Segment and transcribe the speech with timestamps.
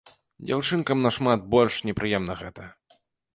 [0.45, 2.67] Дзяўчынкам нашмат больш непрыемна гэта.